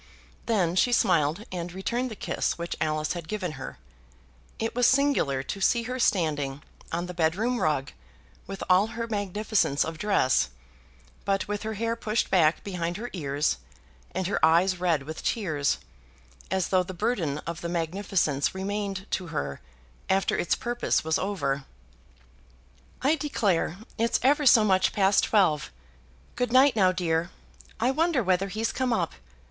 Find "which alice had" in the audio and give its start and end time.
2.57-3.27